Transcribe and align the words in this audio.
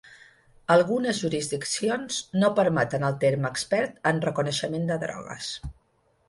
Algunes 0.75 1.19
jurisdiccions 1.25 2.17
no 2.43 2.49
permeten 2.61 3.05
el 3.11 3.19
terme 3.25 3.53
Expert 3.57 4.01
en 4.13 4.23
reconeixement 4.25 4.91
de 4.93 4.99
drogues. 5.07 5.53